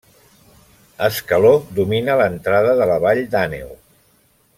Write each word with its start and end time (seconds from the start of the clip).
Escaló 1.07 1.51
domina 1.79 2.15
l'entrada 2.21 2.73
de 2.81 2.87
la 2.93 2.97
Vall 3.05 3.21
d'Àneu. 3.37 3.69